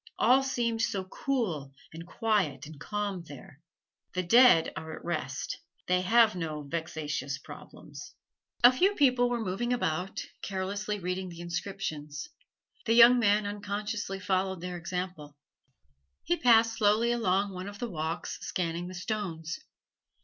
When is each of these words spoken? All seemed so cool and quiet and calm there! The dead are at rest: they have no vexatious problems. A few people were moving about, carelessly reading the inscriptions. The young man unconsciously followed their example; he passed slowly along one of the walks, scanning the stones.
All 0.17 0.41
seemed 0.41 0.81
so 0.81 1.03
cool 1.03 1.75
and 1.93 2.07
quiet 2.07 2.65
and 2.65 2.79
calm 2.79 3.21
there! 3.27 3.61
The 4.15 4.23
dead 4.23 4.73
are 4.75 4.95
at 4.97 5.05
rest: 5.05 5.59
they 5.87 6.01
have 6.01 6.33
no 6.35 6.63
vexatious 6.63 7.37
problems. 7.37 8.15
A 8.63 8.71
few 8.71 8.95
people 8.95 9.29
were 9.29 9.39
moving 9.45 9.71
about, 9.71 10.25
carelessly 10.41 10.97
reading 10.97 11.29
the 11.29 11.41
inscriptions. 11.41 12.27
The 12.87 12.95
young 12.95 13.19
man 13.19 13.45
unconsciously 13.45 14.19
followed 14.19 14.59
their 14.61 14.75
example; 14.75 15.37
he 16.23 16.35
passed 16.35 16.75
slowly 16.79 17.11
along 17.11 17.51
one 17.53 17.67
of 17.67 17.77
the 17.77 17.87
walks, 17.91 18.39
scanning 18.41 18.87
the 18.87 18.95
stones. 18.95 19.59